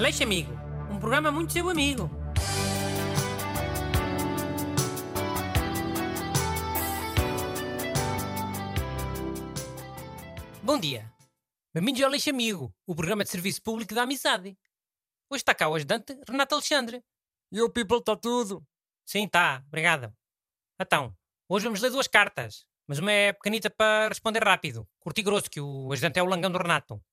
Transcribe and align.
Aleixo 0.00 0.22
Amigo, 0.22 0.50
um 0.90 0.98
programa 0.98 1.30
muito 1.30 1.52
seu 1.52 1.68
amigo. 1.68 2.10
Bom 10.62 10.80
dia. 10.80 11.12
Bem-vindos 11.74 12.00
ao 12.00 12.08
Aleixo 12.08 12.30
Amigo, 12.30 12.74
o 12.86 12.94
programa 12.94 13.24
de 13.24 13.28
serviço 13.28 13.60
público 13.62 13.94
da 13.94 14.04
amizade. 14.04 14.56
Hoje 15.28 15.42
está 15.42 15.54
cá 15.54 15.68
o 15.68 15.74
ajudante 15.74 16.18
Renato 16.26 16.54
Alexandre. 16.54 17.04
E 17.52 17.60
o 17.60 17.68
people 17.68 17.98
está 17.98 18.16
tudo. 18.16 18.66
Sim, 19.04 19.28
tá, 19.28 19.62
obrigado. 19.66 20.10
Então, 20.80 21.14
hoje 21.46 21.64
vamos 21.64 21.82
ler 21.82 21.90
duas 21.90 22.08
cartas, 22.08 22.64
mas 22.88 22.98
uma 22.98 23.12
é 23.12 23.34
pequenita 23.34 23.68
para 23.68 24.08
responder 24.08 24.42
rápido. 24.42 24.88
Curto 24.98 25.18
e 25.18 25.22
grosso, 25.22 25.50
que 25.50 25.60
o 25.60 25.92
ajudante 25.92 26.18
é 26.18 26.22
o 26.22 26.26
langão 26.26 26.50
do 26.50 26.56
Renato. 26.56 27.04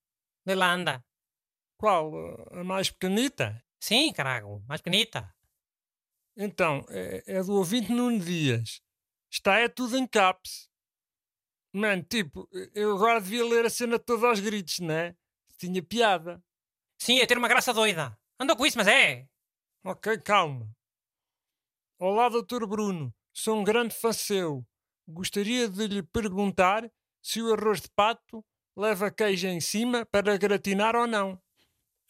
Lê 0.46 0.56
lá, 0.56 0.72
anda. 0.72 1.04
Qual? 1.78 2.12
A 2.52 2.64
mais 2.64 2.90
pequenita? 2.90 3.64
Sim, 3.80 4.12
carago, 4.12 4.64
mais 4.68 4.82
pequenita. 4.82 5.34
Então, 6.36 6.86
é, 6.90 7.24
é 7.26 7.44
do 7.44 7.54
ouvinte 7.54 7.92
Nuno 7.92 8.20
Dias. 8.20 8.82
Está 9.32 9.60
é 9.60 9.70
tudo 9.70 9.98
em 9.98 10.08
caps. 10.08 10.70
Mano, 11.74 12.04
tipo, 12.04 12.50
eu 12.74 12.96
agora 12.96 13.22
devia 13.22 13.46
ler 13.46 13.66
a 13.66 13.70
cena 13.70 14.00
toda 14.00 14.28
aos 14.28 14.40
gritos, 14.40 14.80
né? 14.80 15.16
Tinha 15.58 15.84
piada. 15.84 16.44
Sim, 17.00 17.20
é 17.20 17.26
ter 17.26 17.38
uma 17.38 17.48
graça 17.48 17.74
doida. 17.74 18.18
Andou 18.40 18.56
com 18.56 18.66
isso, 18.66 18.78
mas 18.78 18.88
é. 18.88 19.28
Ok, 19.84 20.18
calma. 20.20 20.68
Olá, 22.00 22.30
doutor 22.30 22.68
Bruno. 22.68 23.14
Sou 23.34 23.60
um 23.60 23.64
grande 23.64 23.96
fã 23.96 24.12
seu. 24.12 24.66
Gostaria 25.08 25.70
de 25.70 25.88
lhe 25.88 26.04
perguntar 26.04 26.92
se 27.22 27.42
o 27.42 27.54
arroz 27.54 27.82
de 27.82 27.90
pato 27.90 28.44
leva 28.76 29.12
queijo 29.12 29.48
em 29.48 29.60
cima 29.60 30.06
para 30.06 30.38
gratinar 30.38 30.96
ou 30.96 31.08
não. 31.08 31.42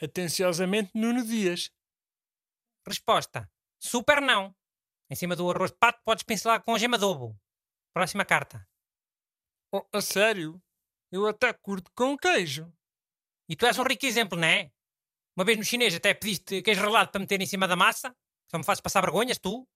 Atenciosamente, 0.02 0.92
Nuno 0.94 1.26
Dias. 1.26 1.72
Resposta: 2.88 3.52
Super 3.80 4.22
não. 4.22 4.56
Em 5.10 5.16
cima 5.16 5.36
do 5.36 5.50
arroz 5.50 5.72
de 5.72 5.78
pato 5.78 6.02
podes 6.04 6.24
pincelar 6.24 6.64
com 6.64 6.78
gema 6.78 6.98
de 6.98 7.06
ovo. 7.06 7.40
Próxima 7.94 8.24
carta. 8.24 8.68
Oh, 9.72 9.86
a 9.92 10.02
sério? 10.02 10.62
Eu 11.12 11.26
até 11.28 11.52
curto 11.54 11.92
com 11.96 12.18
queijo. 12.18 12.72
E 13.50 13.56
tu 13.56 13.66
és 13.66 13.78
um 13.80 13.84
rico 13.84 14.06
exemplo, 14.06 14.38
não 14.38 14.48
é? 14.48 14.72
Uma 15.36 15.46
vez 15.46 15.58
no 15.58 15.64
chinês 15.64 15.96
até 15.96 16.14
pediste 16.14 16.62
queijo 16.62 16.82
ralado 16.82 17.12
para 17.12 17.22
meter 17.22 17.42
em 17.42 17.46
cima 17.46 17.68
da 17.68 17.76
massa. 17.76 18.16
Só 18.52 18.58
me 18.58 18.64
fazes 18.64 18.82
passar 18.82 19.02
vergonhas, 19.02 19.40
tu? 19.40 19.68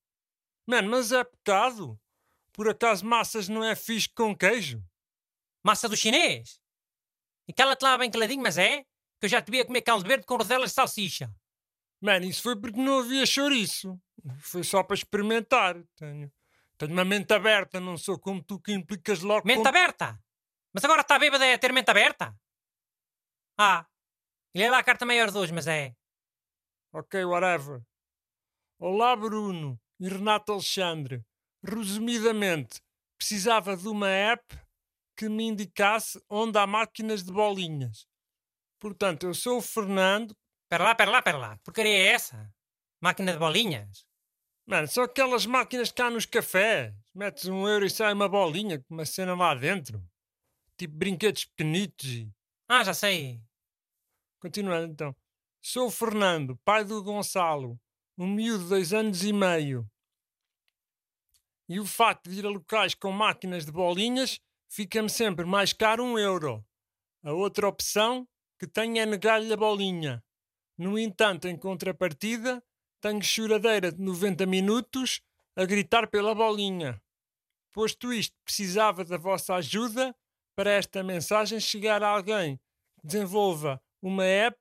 Mano, 0.67 0.89
mas 0.89 1.11
é 1.11 1.23
pecado. 1.23 1.99
Por 2.53 2.69
acaso 2.69 3.05
massas 3.05 3.47
não 3.47 3.63
é 3.63 3.75
fixe 3.75 4.09
com 4.09 4.35
queijo? 4.35 4.83
Massa 5.63 5.87
do 5.89 5.95
chinês? 5.95 6.59
E 7.47 7.53
cala-te 7.53 7.83
lá 7.83 7.97
bem 7.97 8.11
caladinho, 8.11 8.41
mas 8.43 8.57
é? 8.57 8.85
Que 9.21 9.27
eu 9.27 9.29
já 9.29 9.39
te 9.39 9.51
vi 9.51 9.59
a 9.59 9.65
comer 9.65 9.83
caldo 9.83 10.07
verde 10.07 10.25
com 10.25 10.35
rodelas 10.35 10.71
de 10.71 10.75
salsicha. 10.75 11.31
Mano, 12.01 12.25
isso 12.25 12.41
foi 12.41 12.59
porque 12.59 12.81
não 12.81 12.99
havia 12.99 13.23
chouriço. 13.23 14.01
Foi 14.39 14.63
só 14.63 14.81
para 14.81 14.95
experimentar. 14.95 15.75
Tenho, 15.95 16.33
tenho 16.75 16.91
uma 16.91 17.05
mente 17.05 17.31
aberta, 17.31 17.79
não 17.79 17.95
sou 17.97 18.17
como 18.17 18.43
tu 18.43 18.59
que 18.59 18.73
implicas 18.73 19.21
logo 19.21 19.47
Mente 19.47 19.67
aberta? 19.67 20.19
Mas 20.73 20.83
agora 20.83 21.01
está 21.01 21.19
bêbada 21.19 21.45
é 21.45 21.55
ter 21.55 21.71
mente 21.71 21.91
aberta? 21.91 22.35
Ah, 23.59 23.85
e 24.55 24.63
é 24.63 24.71
lá 24.71 24.79
a 24.79 24.83
carta 24.83 25.05
maior 25.05 25.29
de 25.29 25.37
hoje, 25.37 25.53
mas 25.53 25.67
é. 25.67 25.93
Ok, 26.91 27.23
whatever. 27.23 27.79
Olá, 28.79 29.15
Bruno 29.15 29.79
e 29.99 30.09
Renato 30.09 30.51
Alexandre. 30.51 31.23
Resumidamente, 31.63 32.81
precisava 33.15 33.77
de 33.77 33.87
uma 33.87 34.09
app 34.09 34.59
que 35.15 35.29
me 35.29 35.43
indicasse 35.43 36.19
onde 36.27 36.57
há 36.57 36.65
máquinas 36.65 37.23
de 37.23 37.31
bolinhas. 37.31 38.07
Portanto, 38.81 39.27
eu 39.27 39.33
sou 39.35 39.59
o 39.59 39.61
Fernando. 39.61 40.35
Pera 40.67 40.83
lá, 40.83 40.95
pera 40.95 41.11
lá, 41.11 41.21
pera 41.21 41.37
lá. 41.37 41.57
Porcaria 41.63 41.95
é 41.95 42.07
essa? 42.07 42.51
Máquina 42.99 43.31
de 43.31 43.37
bolinhas? 43.37 44.03
Mano, 44.65 44.87
são 44.87 45.03
aquelas 45.03 45.45
máquinas 45.45 45.91
cá 45.91 46.09
nos 46.09 46.25
cafés. 46.25 46.91
Metes 47.13 47.45
um 47.45 47.67
euro 47.67 47.85
e 47.85 47.89
sai 47.91 48.11
uma 48.11 48.27
bolinha 48.27 48.79
com 48.79 48.95
uma 48.95 49.05
cena 49.05 49.35
lá 49.35 49.53
dentro. 49.53 50.03
Tipo 50.75 50.95
brinquedos 50.95 51.45
pequenitos. 51.45 52.27
Ah, 52.67 52.83
já 52.83 52.93
sei. 52.95 53.39
Continuando 54.39 54.91
então. 54.91 55.15
Sou 55.61 55.87
o 55.87 55.91
Fernando, 55.91 56.57
pai 56.65 56.83
do 56.83 57.03
Gonçalo, 57.03 57.79
um 58.17 58.25
miúdo 58.25 58.63
de 58.63 58.69
dois 58.69 58.93
anos 58.93 59.23
e 59.23 59.31
meio. 59.31 59.87
E 61.69 61.79
o 61.79 61.85
facto 61.85 62.31
de 62.31 62.39
ir 62.39 62.45
a 62.47 62.49
locais 62.49 62.95
com 62.95 63.11
máquinas 63.11 63.63
de 63.63 63.71
bolinhas 63.71 64.39
fica-me 64.67 65.09
sempre 65.09 65.45
mais 65.45 65.71
caro 65.71 66.03
um 66.03 66.17
euro. 66.17 66.65
A 67.23 67.31
outra 67.31 67.67
opção 67.67 68.27
que 68.61 68.67
tenho 68.67 68.99
é 68.99 69.07
negar-lhe 69.07 69.51
a 69.51 69.57
bolinha. 69.57 70.23
No 70.77 70.99
entanto, 70.99 71.47
em 71.47 71.57
contrapartida, 71.57 72.63
tenho 73.01 73.19
choradeira 73.23 73.91
de 73.91 73.99
90 73.99 74.45
minutos 74.45 75.19
a 75.55 75.65
gritar 75.65 76.07
pela 76.07 76.35
bolinha. 76.35 77.01
Posto 77.73 78.13
isto, 78.13 78.37
precisava 78.45 79.03
da 79.03 79.17
vossa 79.17 79.55
ajuda 79.55 80.15
para 80.55 80.69
esta 80.69 81.01
mensagem 81.01 81.59
chegar 81.59 82.03
a 82.03 82.09
alguém 82.09 82.57
que 82.99 83.07
desenvolva 83.07 83.81
uma 83.99 84.25
app 84.25 84.55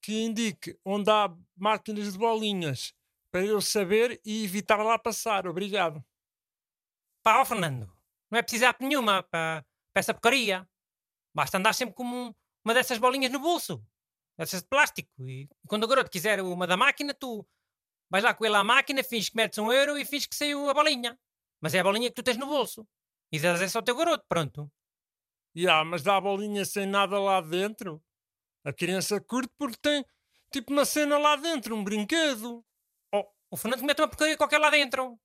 que 0.00 0.22
indique 0.22 0.78
onde 0.84 1.10
há 1.10 1.28
máquinas 1.56 2.12
de 2.12 2.18
bolinhas 2.20 2.94
para 3.32 3.44
eu 3.44 3.60
saber 3.60 4.20
e 4.24 4.44
evitar 4.44 4.80
lá 4.80 4.96
passar. 4.96 5.48
Obrigado. 5.48 6.04
Pá, 7.24 7.44
Fernando, 7.44 7.92
não 8.30 8.38
é 8.38 8.42
preciso 8.42 8.64
app 8.66 8.80
nenhuma 8.84 9.24
para, 9.24 9.64
para 9.92 10.00
essa 10.00 10.14
porcaria. 10.14 10.68
Basta 11.34 11.58
andar 11.58 11.72
sempre 11.72 11.96
com 11.96 12.04
um- 12.04 12.34
uma 12.64 12.74
dessas 12.74 12.98
bolinhas 12.98 13.32
no 13.32 13.38
bolso. 13.38 13.84
Dessas 14.38 14.62
de 14.62 14.68
plástico. 14.68 15.10
E 15.28 15.48
quando 15.66 15.84
o 15.84 15.88
garoto 15.88 16.10
quiser 16.10 16.40
uma 16.40 16.66
da 16.66 16.76
máquina, 16.76 17.12
tu 17.14 17.46
vais 18.10 18.24
lá 18.24 18.34
com 18.34 18.44
ele 18.44 18.56
à 18.56 18.64
máquina, 18.64 19.02
finges 19.02 19.28
que 19.28 19.36
metes 19.36 19.58
um 19.58 19.72
euro 19.72 19.98
e 19.98 20.04
finges 20.04 20.26
que 20.26 20.34
saiu 20.34 20.68
a 20.68 20.74
bolinha. 20.74 21.18
Mas 21.60 21.74
é 21.74 21.80
a 21.80 21.82
bolinha 21.82 22.08
que 22.08 22.14
tu 22.14 22.22
tens 22.22 22.36
no 22.36 22.46
bolso. 22.46 22.86
E 23.30 23.38
dás 23.38 23.60
essa 23.60 23.78
ao 23.78 23.82
teu 23.82 23.96
garoto, 23.96 24.24
pronto. 24.28 24.70
E 25.54 25.68
ah, 25.68 25.84
mas 25.84 26.02
dá 26.02 26.16
a 26.16 26.20
bolinha 26.20 26.64
sem 26.64 26.86
nada 26.86 27.18
lá 27.18 27.40
dentro. 27.40 28.02
A 28.64 28.72
criança 28.72 29.20
curte 29.20 29.52
porque 29.58 29.78
tem 29.80 30.04
tipo 30.50 30.72
uma 30.72 30.84
cena 30.84 31.18
lá 31.18 31.36
dentro, 31.36 31.74
um 31.74 31.84
brinquedo. 31.84 32.64
Oh, 33.12 33.24
o 33.50 33.56
Fernando 33.56 33.82
mete 33.82 34.00
uma 34.00 34.08
porcaria 34.08 34.36
qualquer 34.36 34.58
lá 34.58 34.70
dentro. 34.70 35.18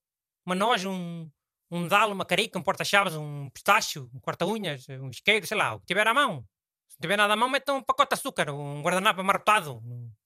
Uma 0.45 0.55
noz, 0.55 0.85
um, 0.85 1.29
um 1.69 1.81
medalho, 1.81 2.13
uma 2.13 2.25
carica, 2.25 2.57
um 2.57 2.63
porta-chaves, 2.63 3.15
um 3.15 3.49
pistacho, 3.49 4.09
um 4.13 4.19
corta-unhas, 4.19 4.87
um 4.89 5.09
isqueiro, 5.09 5.45
sei 5.45 5.57
lá, 5.57 5.75
o 5.75 5.79
que 5.79 5.85
tiver 5.87 6.07
à 6.07 6.13
mão. 6.13 6.45
Se 6.89 6.95
não 6.97 7.01
tiver 7.01 7.17
nada 7.17 7.33
à 7.33 7.35
mão, 7.35 7.49
mete 7.49 7.69
um 7.71 7.81
pacote 7.83 8.15
de 8.15 8.19
açúcar, 8.19 8.49
um 8.51 8.81
guardanapo 8.81 9.21
amarrotado. 9.21 9.81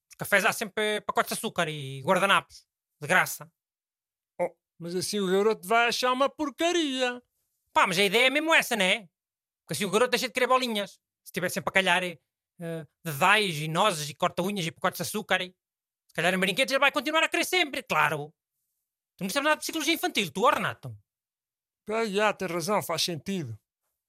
Os 0.09 0.15
cafés 0.17 0.45
há 0.45 0.53
sempre 0.53 1.01
pacotes 1.01 1.29
de 1.29 1.33
açúcar 1.39 1.67
e 1.69 2.01
guardanapos. 2.01 2.65
De 3.01 3.07
graça. 3.07 3.51
Oh, 4.39 4.55
mas 4.79 4.95
assim 4.95 5.19
o 5.19 5.27
garoto 5.27 5.67
vai 5.67 5.87
achar 5.87 6.11
uma 6.11 6.29
porcaria. 6.29 7.21
Pá, 7.73 7.87
mas 7.87 7.97
a 7.97 8.03
ideia 8.03 8.27
é 8.27 8.29
mesmo 8.29 8.53
essa, 8.53 8.75
não 8.75 8.85
é? 8.85 9.07
Porque 9.61 9.73
assim 9.73 9.85
o 9.85 9.91
garoto 9.91 10.11
deixa 10.11 10.27
de 10.27 10.33
querer 10.33 10.47
bolinhas. 10.47 10.99
Se 11.23 11.31
tiver 11.31 11.49
sempre 11.49 11.69
a 11.69 11.73
calhar 11.73 12.03
eh, 12.03 12.87
dedais 13.03 13.57
e 13.57 13.67
nozes 13.67 14.09
e 14.09 14.15
corta-unhas 14.15 14.65
e 14.65 14.71
pacotes 14.71 14.97
de 14.97 15.03
açúcar, 15.03 15.41
eh, 15.41 15.51
se 16.07 16.13
calhar 16.13 16.33
em 16.33 16.39
brinquedos 16.39 16.71
ele 16.71 16.79
vai 16.79 16.91
continuar 16.91 17.23
a 17.23 17.29
querer 17.29 17.45
sempre, 17.45 17.81
claro. 17.83 18.33
Tu 19.17 19.23
não 19.23 19.29
sabes 19.29 19.45
nada 19.45 19.55
de 19.55 19.61
psicologia 19.61 19.93
infantil, 19.93 20.31
tu, 20.31 20.49
Renato. 20.49 20.95
Ah, 21.89 22.05
já, 22.05 22.33
tem 22.33 22.47
razão, 22.47 22.81
faz 22.81 23.01
sentido. 23.01 23.57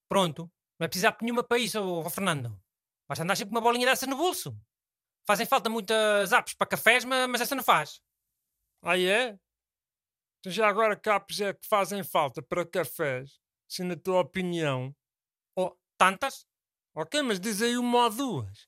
Pronto. 0.08 0.50
Não 0.82 0.86
é 0.86 0.88
preciso 0.88 1.06
app 1.06 1.22
nenhuma 1.22 1.44
para 1.44 1.58
isso, 1.58 1.80
ó, 1.80 2.00
ó 2.04 2.10
Fernando. 2.10 2.60
Basta 3.08 3.22
andar 3.22 3.36
sempre 3.36 3.50
com 3.50 3.56
uma 3.56 3.60
bolinha 3.60 3.86
dessas 3.86 4.08
no 4.08 4.16
bolso. 4.16 4.52
Fazem 5.24 5.46
falta 5.46 5.70
muitas 5.70 6.32
apps 6.32 6.54
para 6.54 6.66
cafés, 6.66 7.04
mas, 7.04 7.28
mas 7.28 7.40
essa 7.40 7.54
não 7.54 7.62
faz. 7.62 8.02
Ah, 8.82 8.98
é? 8.98 9.38
Então 10.40 10.50
já 10.50 10.68
agora 10.68 10.96
capos 10.96 11.40
é 11.40 11.54
que 11.54 11.64
fazem 11.68 12.02
falta 12.02 12.42
para 12.42 12.66
cafés, 12.66 13.40
se 13.68 13.84
na 13.84 13.94
tua 13.94 14.22
opinião. 14.22 14.92
Oh, 15.56 15.72
tantas? 15.96 16.44
Ok, 16.96 17.22
mas 17.22 17.38
diz 17.38 17.62
aí 17.62 17.78
uma 17.78 18.06
ou 18.06 18.10
duas. 18.10 18.66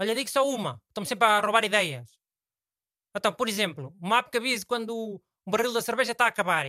Olha, 0.00 0.14
digo 0.14 0.30
só 0.30 0.48
uma. 0.48 0.80
Estão-me 0.86 1.08
sempre 1.08 1.26
a 1.26 1.40
roubar 1.40 1.64
ideias. 1.64 2.08
Então, 3.16 3.32
por 3.32 3.48
exemplo, 3.48 3.92
uma 4.00 4.18
app 4.18 4.30
que 4.30 4.38
avise 4.38 4.64
quando 4.64 4.96
o 4.96 5.20
o 5.44 5.50
barril 5.50 5.72
da 5.72 5.82
cerveja 5.82 6.12
está 6.12 6.26
a 6.26 6.28
acabar. 6.28 6.66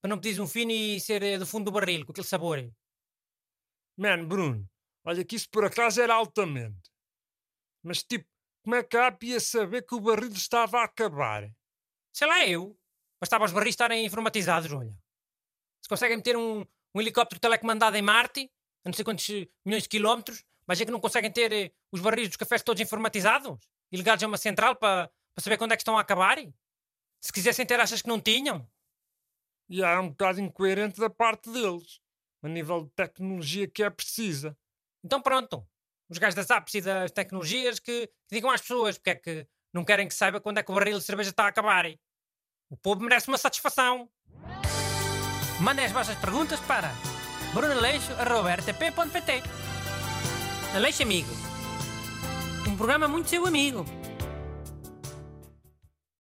Para 0.00 0.08
não 0.08 0.16
pedires 0.16 0.38
um 0.38 0.46
fino 0.46 0.70
e 0.72 0.98
ser 0.98 1.22
eh, 1.22 1.38
do 1.38 1.46
fundo 1.46 1.66
do 1.66 1.72
barril, 1.72 2.06
com 2.06 2.12
aquele 2.12 2.26
sabor. 2.26 2.58
Man, 3.96 4.26
Bruno, 4.26 4.68
olha 5.04 5.24
que 5.24 5.36
isso 5.36 5.48
por 5.50 5.64
acaso 5.64 6.00
era 6.00 6.14
altamente. 6.14 6.90
Mas 7.82 8.02
tipo, 8.02 8.28
como 8.62 8.74
é 8.74 8.82
que 8.82 8.96
a 8.96 9.16
ia 9.22 9.40
saber 9.40 9.82
que 9.86 9.94
o 9.94 10.00
barril 10.00 10.32
estava 10.32 10.80
a 10.80 10.84
acabar? 10.84 11.48
Sei 12.12 12.26
lá 12.26 12.46
eu. 12.46 12.76
Bastava 13.20 13.44
os 13.44 13.52
barris 13.52 13.70
estarem 13.70 14.04
informatizados, 14.04 14.70
olha. 14.72 14.94
Se 15.82 15.88
conseguem 15.88 16.16
meter 16.16 16.36
um, 16.36 16.66
um 16.94 17.00
helicóptero 17.00 17.40
telecomandado 17.40 17.96
em 17.96 18.02
Marte, 18.02 18.50
a 18.84 18.88
não 18.88 18.92
sei 18.92 19.04
quantos 19.04 19.26
milhões 19.64 19.84
de 19.84 19.88
quilómetros, 19.88 20.44
mas 20.66 20.80
é 20.80 20.84
que 20.84 20.90
não 20.90 21.00
conseguem 21.00 21.30
ter 21.30 21.52
eh, 21.52 21.72
os 21.92 22.00
barris 22.00 22.28
dos 22.28 22.36
cafés 22.36 22.62
todos 22.62 22.82
informatizados? 22.82 23.56
E 23.92 23.96
ligados 23.96 24.22
a 24.24 24.26
uma 24.26 24.36
central 24.36 24.76
para 24.76 25.10
saber 25.38 25.56
quando 25.56 25.72
é 25.72 25.76
que 25.76 25.82
estão 25.82 25.96
a 25.96 26.00
acabar? 26.00 26.38
Se 27.20 27.32
quisessem 27.32 27.64
ter, 27.64 27.78
achas 27.78 28.02
que 28.02 28.08
não 28.08 28.20
tinham? 28.20 28.68
E 29.68 29.82
é 29.82 29.98
um 29.98 30.10
bocado 30.10 30.40
incoerente 30.40 31.00
da 31.00 31.08
parte 31.08 31.50
deles, 31.50 32.00
a 32.42 32.48
nível 32.48 32.84
de 32.84 32.90
tecnologia 32.90 33.66
que 33.66 33.82
é 33.82 33.90
precisa. 33.90 34.56
Então 35.04 35.20
pronto. 35.20 35.66
os 36.08 36.18
gajos 36.18 36.34
das 36.34 36.50
apps 36.50 36.74
e 36.74 36.80
das 36.80 37.10
tecnologias 37.10 37.78
que, 37.78 38.06
que 38.06 38.34
digam 38.34 38.50
às 38.50 38.60
pessoas 38.60 38.98
porque 38.98 39.10
é 39.10 39.14
que 39.14 39.46
não 39.72 39.84
querem 39.84 40.08
que 40.08 40.14
saiba 40.14 40.40
quando 40.40 40.58
é 40.58 40.62
que 40.62 40.70
o 40.70 40.74
barril 40.74 40.98
de 40.98 41.04
cerveja 41.04 41.30
está 41.30 41.44
a 41.44 41.48
acabar. 41.48 41.86
O 42.70 42.76
povo 42.76 43.02
merece 43.02 43.28
uma 43.28 43.38
satisfação. 43.38 44.08
Mandem 45.60 45.84
as 45.84 45.92
vossas 45.92 46.18
perguntas 46.18 46.60
para 46.60 46.92
brunaleixo.rtp.pt 47.54 49.42
Aleixo 50.74 51.02
Amigo. 51.02 51.30
Um 52.68 52.76
programa 52.76 53.08
muito 53.08 53.30
seu 53.30 53.46
amigo. 53.46 53.84